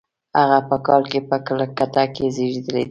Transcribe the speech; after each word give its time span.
هغه 0.39 0.59
په 0.69 0.77
کال 0.87 1.01
کې 1.11 1.19
په 1.29 1.37
کلکته 1.47 2.03
کې 2.15 2.25
زېږېدلی 2.35 2.71
دی. 2.73 2.79